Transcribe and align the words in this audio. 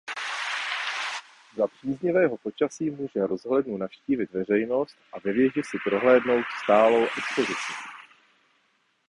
Za 1.57 1.67
příznivého 1.67 2.37
počasí 2.37 2.89
může 2.89 3.27
rozhlednu 3.27 3.77
navštívit 3.77 4.31
veřejnost 4.31 4.97
a 5.13 5.19
ve 5.19 5.33
věži 5.33 5.61
si 5.63 5.77
prohlédnout 5.85 6.45
stálou 6.63 7.05
expozici. 7.17 7.73